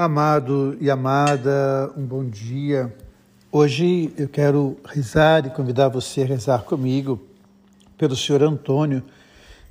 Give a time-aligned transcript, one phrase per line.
[0.00, 2.94] Amado e amada, um bom dia.
[3.50, 7.20] Hoje eu quero rezar e convidar você a rezar comigo
[7.98, 9.02] pelo senhor Antônio,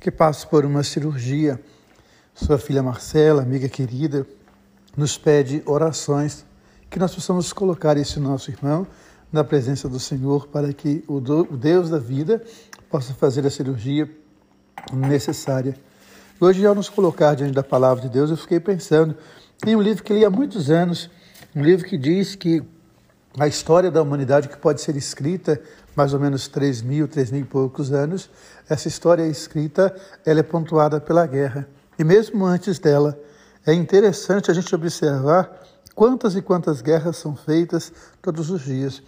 [0.00, 1.60] que passa por uma cirurgia.
[2.34, 4.26] Sua filha Marcela, amiga querida,
[4.96, 6.44] nos pede orações
[6.90, 8.84] que nós possamos colocar esse nosso irmão
[9.32, 11.20] na presença do Senhor para que o
[11.56, 12.42] Deus da vida
[12.90, 14.10] possa fazer a cirurgia
[14.92, 15.76] necessária.
[16.40, 19.16] Hoje, ao nos colocar diante da palavra de Deus, eu fiquei pensando
[19.60, 21.10] tem um livro que li há muitos anos,
[21.54, 22.62] um livro que diz que
[23.38, 25.60] a história da humanidade, que pode ser escrita
[25.94, 28.30] mais ou menos 3 mil, 3 mil e poucos anos,
[28.68, 31.66] essa história é escrita, ela é pontuada pela guerra.
[31.98, 33.18] E mesmo antes dela,
[33.66, 35.50] é interessante a gente observar
[35.94, 39.02] quantas e quantas guerras são feitas todos os dias.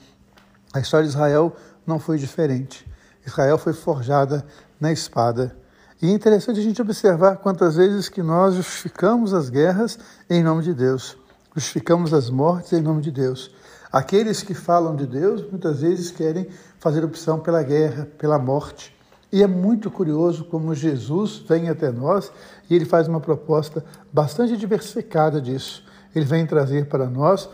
[0.73, 1.55] A história de Israel
[1.87, 2.87] não foi diferente.
[3.27, 4.45] Israel foi forjada
[4.81, 5.57] na espada.
[6.01, 9.99] E é interessante a gente observar quantas vezes que nós justificamos as guerras
[10.31, 11.17] em nome de Deus,
[11.57, 13.51] justificamos as mortes em nome de Deus.
[13.91, 16.47] Aqueles que falam de Deus muitas vezes querem
[16.79, 18.97] fazer opção pela guerra, pela morte.
[19.33, 22.31] E é muito curioso como Jesus vem até nós
[22.71, 25.83] e ele faz uma proposta bastante diversificada disso.
[26.15, 27.49] Ele vem trazer para nós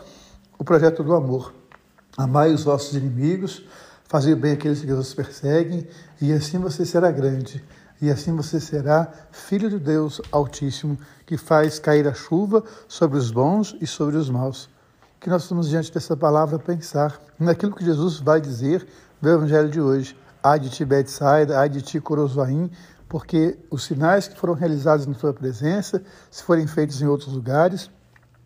[0.59, 1.51] o projeto do amor.
[2.15, 3.65] Amai os vossos inimigos,
[4.07, 5.87] fazer bem aqueles que vos perseguem,
[6.21, 7.63] e assim você será grande
[8.01, 13.31] e assim você será filho de Deus Altíssimo, que faz cair a chuva sobre os
[13.31, 14.69] bons e sobre os maus.
[15.19, 18.85] Que nós estamos diante dessa palavra pensar naquilo que Jesus vai dizer
[19.21, 20.17] no Evangelho de hoje.
[20.43, 22.69] Ai de ti, Betsaida, ai de ti, Corozoaim,
[23.07, 27.89] porque os sinais que foram realizados na sua presença, se forem feitos em outros lugares,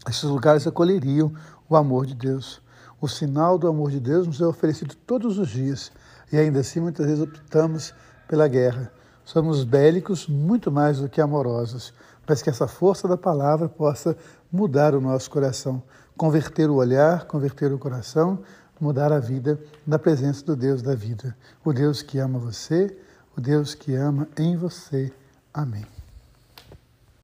[0.07, 1.33] esses lugares acolheriam
[1.67, 2.61] o amor de Deus.
[3.01, 5.91] O sinal do amor de Deus nos é oferecido todos os dias
[6.31, 7.93] e ainda assim muitas vezes optamos
[8.27, 8.91] pela guerra.
[9.29, 11.93] Somos bélicos muito mais do que amorosos,
[12.27, 14.17] mas que essa força da palavra possa
[14.51, 15.83] mudar o nosso coração,
[16.17, 18.39] converter o olhar, converter o coração,
[18.81, 22.97] mudar a vida na presença do Deus da vida, o Deus que ama você,
[23.37, 25.13] o Deus que ama em você.
[25.53, 25.98] Amém.